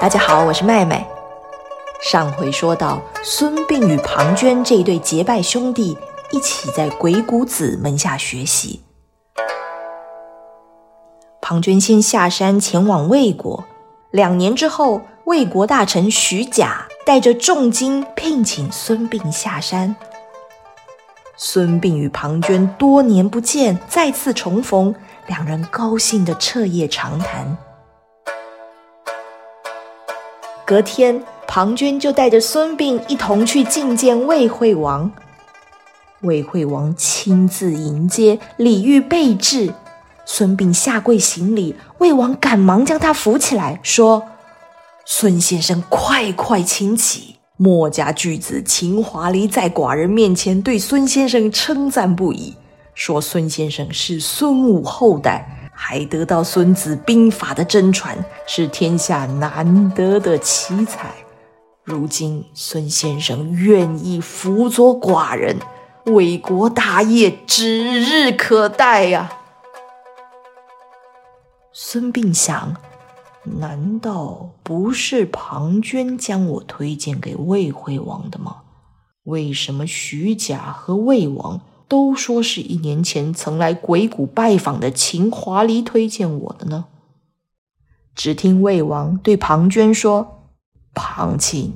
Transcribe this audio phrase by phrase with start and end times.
[0.00, 1.06] 大家好，我是麦麦。
[2.00, 5.94] 上回说到，孙膑与庞涓这一对结拜兄弟
[6.30, 8.82] 一起在鬼谷子门下学习。
[11.42, 13.62] 庞涓先下山前往魏国，
[14.10, 19.94] 两年之后，魏国大臣徐甲带着重金聘请孙膑下山。
[21.36, 24.94] 孙膑与庞涓多年不见，再次重逢，
[25.26, 27.54] 两人高兴的彻夜长谈。
[30.70, 35.10] 隔天，庞涓就带着孙膑一同去觐见魏惠王。
[36.20, 39.74] 魏惠王亲自迎接，礼遇备至。
[40.24, 44.22] 孙膑下跪行礼，魏王赶忙将他扶起来，说
[45.04, 52.54] ：“孙先生，快快请起。”墨家巨子秦华黎在寡人面前对孙先生称赞不已，
[52.94, 61.10] 说孙先生是孙武后代，还得到孙子兵法的真传，是天下难得的奇才。
[61.82, 65.56] 如今孙先生愿意辅佐寡人，
[66.04, 69.32] 魏国大业指日可待呀！
[71.72, 72.76] 孙膑想。
[73.42, 78.56] 难道不是庞涓将我推荐给魏惠王的吗？
[79.24, 81.58] 为什么徐甲和魏王
[81.90, 86.84] 都说是一年前曾来鬼谷拜访的秦华离推荐我的呢？
[88.14, 90.52] 只听魏王对庞涓说
[90.94, 91.74] ：“庞亲，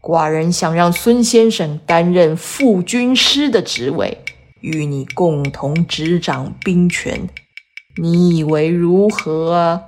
[0.00, 4.22] 寡人想让孙先生担任副军师的职位，
[4.60, 7.28] 与你共同执掌兵权，
[8.00, 9.82] 你以为如何啊？”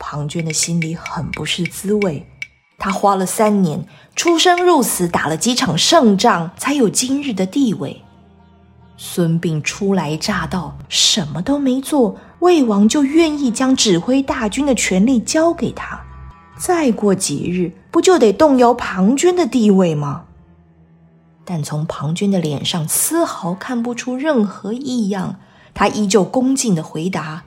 [0.00, 2.26] 庞涓的心里很不是滋味，
[2.78, 3.86] 他花了三年，
[4.16, 8.01] 出生入死，打了几场胜仗，才有今日的地位。
[8.96, 16.00] 孙膑初来乍到，什么都没做，魏王就愿意将指挥大军的权力交给他。
[16.56, 20.24] 再过几日，不就得动摇庞涓的地位吗？
[21.44, 25.40] 但从庞涓的脸上丝毫看不出任何异样，
[25.74, 27.42] 他依旧恭敬的回答：“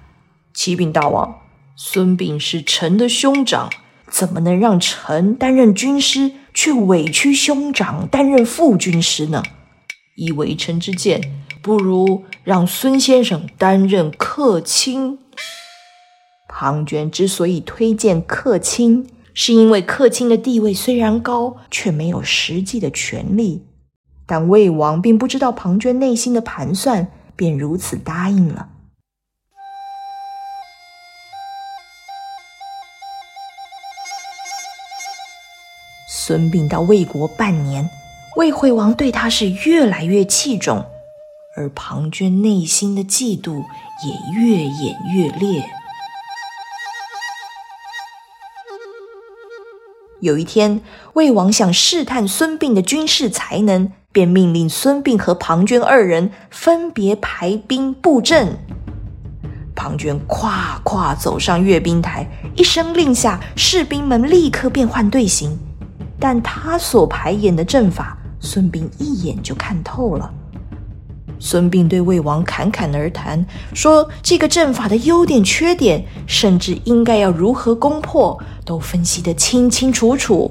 [0.54, 1.36] 启禀大王。”
[1.78, 3.70] 孙膑是臣的兄长，
[4.10, 9.42] 怎么能让臣担任军师，却委屈兄长担任副军师呢？
[10.16, 11.22] 依微臣之见，
[11.62, 15.20] 不如让孙先生担任客卿。
[16.48, 23.66] 庞涓之所以推荐客卿，是因为客卿的地位虽然高，却没有实际的权利。
[24.26, 28.70] 但魏王并不知道庞涓内心的盘算，便如此答应了。
[36.10, 37.88] 孙膑到魏国半年，
[38.36, 40.86] 魏惠王对他是越来越器重，
[41.56, 43.64] 而庞涓内心的嫉妒
[44.04, 45.70] 也越演越烈。
[50.20, 50.82] 有一天，
[51.14, 58.58] 魏王想试探孙膑的军事才能，便命令孙膑和庞涓二人分别排兵布阵。
[59.74, 65.58] 庞涓跨跨走上阅兵台，一声令下，士兵们立刻变换队形。
[66.20, 70.32] 但他所排演的阵法，孙膑一眼就看透了。
[71.38, 80.50] 孙膑对魏王侃侃而谈，说这个阵法的优点、缺点，甚至应该要如何攻破，都分析得清清楚楚。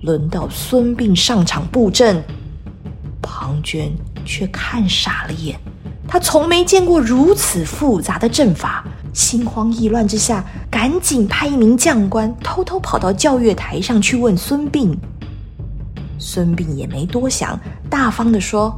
[0.00, 2.22] 轮到孙膑上场布阵，
[3.20, 3.90] 庞涓
[4.24, 5.58] 却看傻了眼，
[6.08, 8.84] 他从没见过如此复杂的阵法。
[9.12, 14.94] 心慌意乱之下，赶紧派一名将官偷偷跑到教阅台上去问孙膑。
[16.28, 17.56] 孙膑也没多想，
[17.88, 18.76] 大方地说：“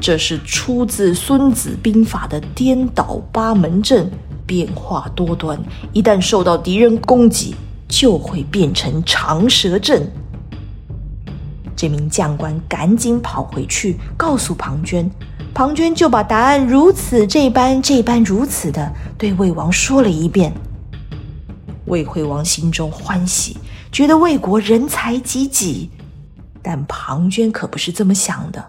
[0.00, 4.10] 这是出自《孙子兵法》的颠倒八门阵，
[4.46, 7.54] 变化多端，一旦受到敌人攻击，
[7.86, 10.10] 就会变成长蛇阵。”
[11.76, 15.06] 这名将官赶紧跑回去告诉庞涓。
[15.52, 20.50] 庞涓就把答案如此这般这般如此的对魏王说了一遍。
[21.84, 23.58] 魏惠王心中欢喜，
[23.92, 25.90] 觉得魏国人才济济。
[26.62, 28.64] 但庞涓可不是这么想的，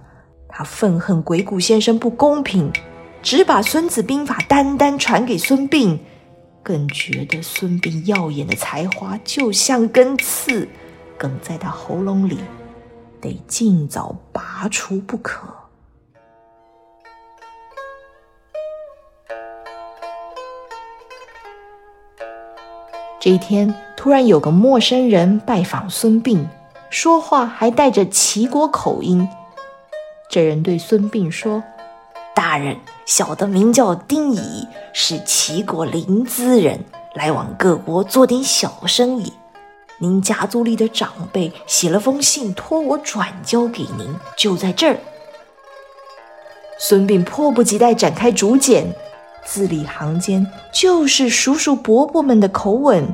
[0.48, 2.72] 他愤恨鬼谷先生不公平，
[3.22, 6.00] 只把《孙子兵法》单单传给孙膑，
[6.64, 10.68] 更觉得孙膑耀眼的才华就像根刺，
[11.18, 12.40] 梗在他喉咙里，
[13.22, 15.48] 得尽早拔除不可。
[23.20, 26.46] 这一天，突然有个陌生人拜访孙膑，
[26.94, 29.28] 说话还带着齐国口音。
[30.30, 31.64] 这人对孙膑说
[32.36, 36.86] ：“大人，小的名叫丁乙，是齐国临淄人，
[37.16, 39.34] 来往各国做点小生意，
[39.98, 44.96] 您家族里的长辈写了封信，托我转交给您，就在这儿。”
[46.78, 48.94] 孙膑迫不及待展开竹简，
[49.44, 53.12] 字里行间就是叔叔伯伯们的口吻。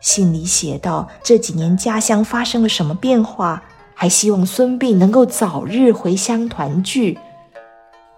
[0.00, 3.62] 信里写道：这几年家乡发生了什么变化？
[3.94, 7.18] 还希望孙膑能够早日回乡团聚。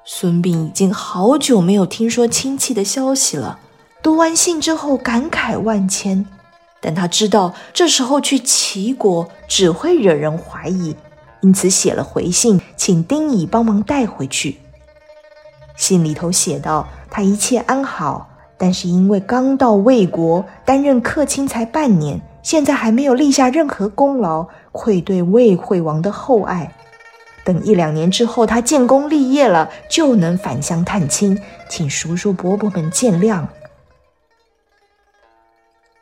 [0.05, 3.59] 孙膑已经好久没有听说亲戚的消息了。
[4.01, 6.25] 读完信之后，感慨万千。
[6.81, 10.97] 但他知道这时候去齐国只会惹人怀疑，
[11.41, 14.59] 因此写了回信，请丁乙帮忙带回去。
[15.77, 18.29] 信里头写道：他一切安好，
[18.63, 26.73] 但是因为刚到魏国担任客卿才半年，现在还没有立下任何功劳，愧对魏惠王的厚爱。
[27.43, 31.37] 等一两年之后，他建功立业了，就能返乡探亲，
[31.69, 33.47] 请叔叔伯伯们见谅。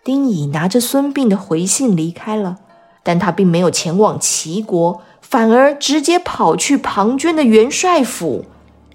[0.04, 2.58] 丁乙拿着孙膑的回信离开了，
[3.02, 8.44] 但他并没有前往齐国，反而直接跑去庞涓的元帅府。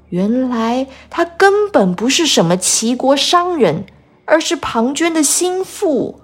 [0.10, 3.86] 原来他根本不是什么齐国商人，
[4.26, 6.20] 而是庞涓的心腹。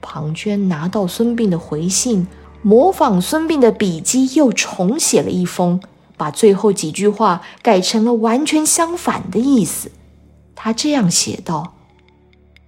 [0.00, 2.26] 庞涓拿到孙膑的回信，
[2.62, 5.80] 模仿孙膑的笔迹，又重写了一封，
[6.16, 9.90] 把最后几句话改成了完全相反的意思。
[10.54, 11.74] 他这样写道。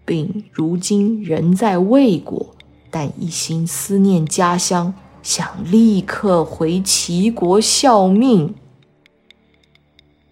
[0.07, 2.55] 并如今人在魏国，
[2.91, 4.93] 但一心思念家乡，
[5.23, 8.55] 想立刻回齐国效命。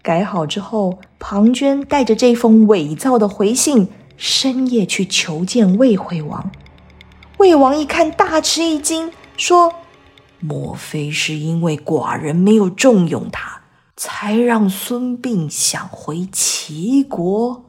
[0.03, 6.51] 改好之后，庞涓带着这封伪造的回信，深夜去求见魏惠王。
[7.37, 9.73] 魏王一看，大吃一惊，说
[10.41, 13.61] ：“莫非是因为寡人没有重用他，
[13.95, 17.63] 才让孙膑想回齐国？”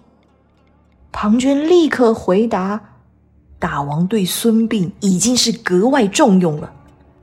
[1.12, 2.80] 庞涓立刻回答
[3.60, 6.72] ：“大王对孙膑已经是格外重用了，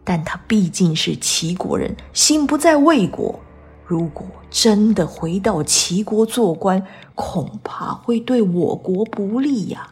[0.06, 3.38] 但他毕竟是齐国人，心不在魏国。
[3.92, 9.90] 如果真的回到齐国做官，恐怕会对我国不利呀。”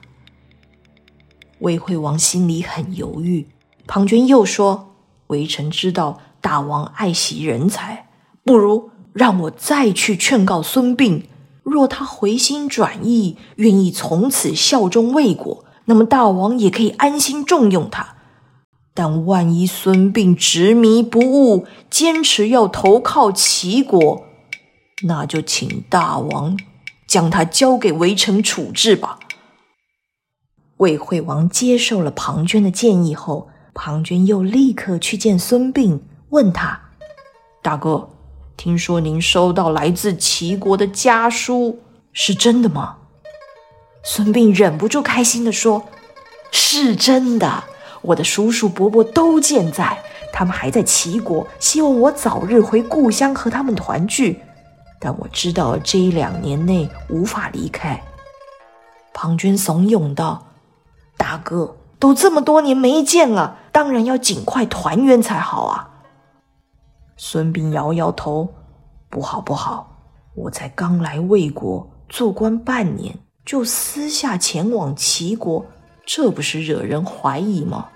[1.59, 3.49] 魏惠王心里很犹豫。
[3.85, 4.93] 庞涓又说
[5.27, 8.07] ：“微臣知道大王爱惜人才，
[8.45, 11.23] 不如让我再去劝告孙膑。”
[11.63, 18.15] 若他回心转意，愿意从此效忠魏国，那么大王也可以安心重用他。
[19.01, 24.25] 但万一孙膑执迷不悟，坚持要投靠齐国，
[25.03, 26.59] 那就请大王
[27.07, 29.17] 将他交给围城处置吧。
[30.79, 36.01] 魏惠王接受了庞涓的建议后，庞涓又立刻去见孙膑，
[36.31, 36.89] 问他
[37.63, 38.09] ：“大哥。”
[38.57, 41.79] 听说您收到来自齐国的家书，
[42.11, 42.97] 是真的吗？
[44.03, 45.85] 孙膑忍不住开心地说
[46.51, 47.63] ：“是真的，
[48.01, 49.97] 我的叔叔伯伯都健在，
[50.31, 54.41] 他们还在齐国，希望我早日回故乡和他们团聚。
[54.99, 58.01] 但我知道这一两年内无法离开。”
[59.13, 60.47] 庞涓怂恿道
[61.17, 65.89] ：“大哥，都这么多年没见了，当然要尽快团圆才好啊。”
[67.17, 68.47] 孙膑摇摇头，
[69.09, 69.97] 不好不好！
[70.35, 75.65] 我才刚来魏国做官半年，就私下前往齐国，
[76.11, 77.89] 这不是惹人怀疑吗？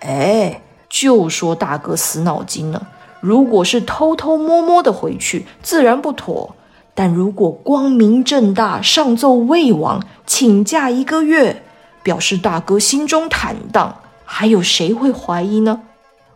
[0.00, 2.88] 哎，就说大哥死脑筋了。
[3.20, 6.56] 如果是偷偷摸摸的回去，自然不妥；
[6.94, 11.62] 但如果光明正大上奏魏王，请假一个月，
[12.02, 15.82] 表示大哥心中坦荡，还有谁会怀疑呢？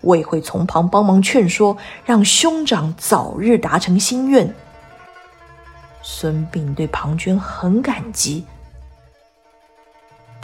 [0.03, 4.55] 我也会从旁帮忙劝说，让兄长早日达成心愿。
[6.00, 8.45] 孙膑对庞涓很感激，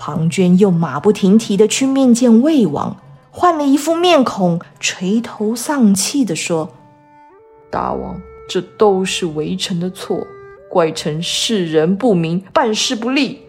[0.03, 2.97] 庞涓又马不停蹄的去面见魏王，
[3.31, 6.71] 换了一副面孔，垂头丧气的说
[7.71, 10.27] ：“大王，这都是微臣的错，
[10.71, 13.43] 怪臣世人不明，办事不力。”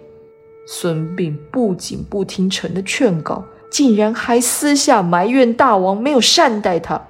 [0.67, 3.46] 孙膑不仅不听臣的劝告。
[3.72, 7.01] 竟然还私下埋怨大王没有善待他。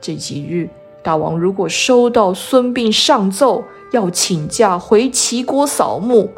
[0.00, 0.68] 这几日，
[1.00, 6.28] 大王如果收到孙膑上奏要请假回齐国扫墓，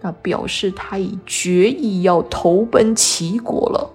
[0.00, 3.90] 那表示他已决意要投奔齐国了。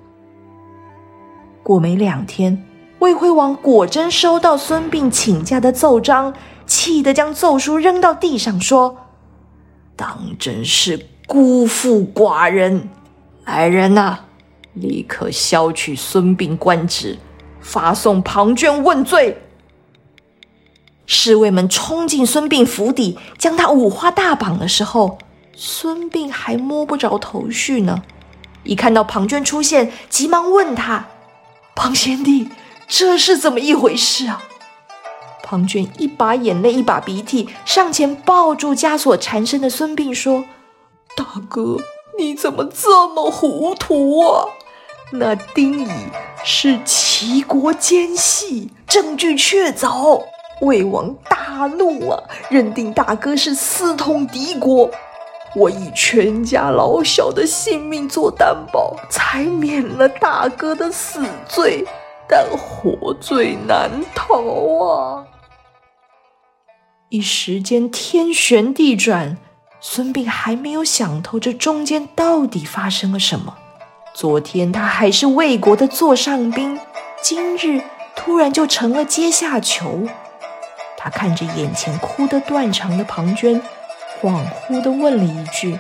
[1.64, 2.66] 过没两天，
[3.00, 6.34] 魏惠王果真收到孙膑请假的奏章，
[6.66, 8.98] 气得将奏书扔到地上，说
[9.96, 12.90] ：“当真是辜负寡人！
[13.46, 14.20] 来人呐！”
[14.74, 17.18] 立刻削去孙膑官职，
[17.60, 19.42] 发送庞涓问罪。
[21.06, 25.18] 侍卫们冲进孙膑府邸，将他五花大绑的时候，
[25.64, 28.02] 孙膑还摸不着头绪呢。
[28.64, 31.06] 一看到庞涓出现，急忙问他
[31.76, 32.50] ：“庞贤弟，
[32.88, 34.42] 这是怎么一回事啊？”
[35.46, 40.46] 庞涓一把眼泪一把鼻涕，上前抱住枷锁缠身的孙膑，说
[41.16, 41.78] ：“大哥，
[42.18, 44.46] 你怎么这么糊涂啊？
[45.12, 45.92] 那丁乙
[46.44, 50.24] 是齐国奸细，证据确凿，
[50.62, 54.90] 魏王大怒啊，认定大哥是私通敌国。
[55.56, 61.86] 我以全家老小的性命做担保，才免了大哥的死罪，
[62.28, 64.36] 但活罪难逃
[64.86, 65.26] 啊！”
[67.10, 69.38] 一时间天旋地转，
[69.82, 73.58] 孙膑还没有想透这中间到底发生了什么。
[74.14, 76.80] 昨天他还是魏国的座上宾，
[77.22, 77.82] 今日
[78.16, 80.08] 突然就成了阶下囚。
[80.98, 83.60] 他看着眼前哭得断肠的庞涓，
[84.22, 85.80] 恍惚的问了一句：“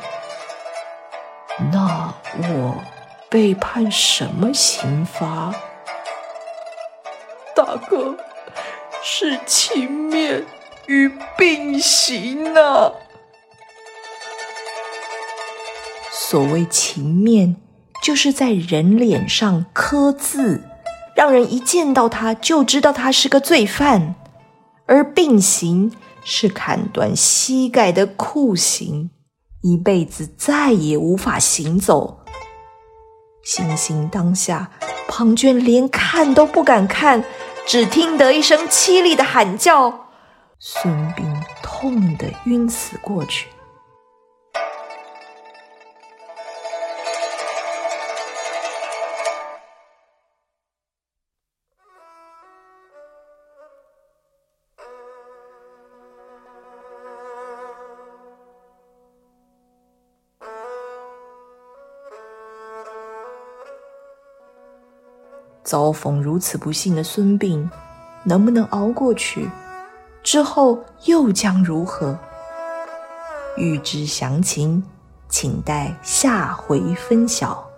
[1.72, 2.76] 那我
[3.30, 5.54] 被判什么刑罚？”
[7.56, 8.18] 大哥，
[9.04, 10.46] 是情面。
[10.88, 12.92] 与并行啊？
[16.12, 17.56] 所谓情面，
[18.04, 20.64] 就是在人脸上刻字，
[21.16, 24.16] 让人一见到他就知道他是个罪犯；
[24.86, 29.10] 而并行是砍断膝盖的酷刑，
[29.62, 32.20] 一辈子再也无法行走。
[33.44, 34.72] 行刑当下，
[35.08, 37.24] 庞涓连看都不敢看，
[37.66, 40.10] 只听得一声凄厉的喊叫。
[40.60, 41.24] 孙膑
[41.64, 43.48] 痛得晕死过去。
[65.72, 67.66] 遭逢如此不幸的孙膑，
[68.26, 69.50] 能不能熬过去？
[70.22, 72.20] 之后又将如何？
[73.56, 74.84] 欲知详情，
[75.30, 77.71] 请待下回分晓。